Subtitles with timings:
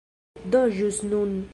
[0.55, 1.41] Do ĵus nun